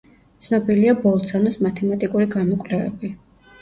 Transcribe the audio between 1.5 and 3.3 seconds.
მათემატიკური გამოკვლევები.